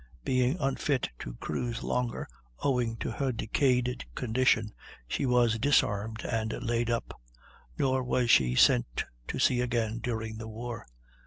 Being 0.25 0.57
unfit 0.59 1.09
to 1.19 1.35
cruise 1.35 1.83
longer, 1.83 2.27
owing 2.63 2.95
to 2.95 3.11
her 3.11 3.31
decayed 3.31 4.03
condition, 4.15 4.73
she 5.07 5.27
was 5.27 5.59
disarmed 5.59 6.25
and 6.25 6.53
laid 6.63 6.89
up; 6.89 7.21
nor 7.77 8.01
was 8.03 8.31
she 8.31 8.55
sent 8.55 9.05
to 9.27 9.37
sea 9.37 9.61
again 9.61 9.99
during 9.99 10.39
the 10.39 10.47
war. 10.47 10.87